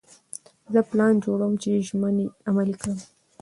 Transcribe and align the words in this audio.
زه 0.73 0.79
پلان 0.89 1.13
جوړوم 1.23 1.53
چې 1.61 1.83
ژمنې 1.87 2.25
عملي 2.49 2.75
کړم. 2.81 2.97